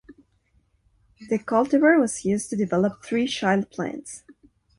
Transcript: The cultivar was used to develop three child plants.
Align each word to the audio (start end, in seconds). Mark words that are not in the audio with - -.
The 1.29 1.37
cultivar 1.37 1.99
was 1.99 2.25
used 2.25 2.49
to 2.49 2.55
develop 2.55 3.03
three 3.03 3.27
child 3.27 3.69
plants. 3.69 4.23